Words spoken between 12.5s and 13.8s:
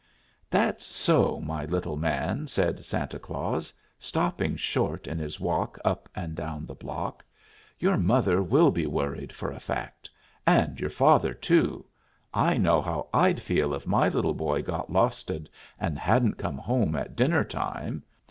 know how I'd feel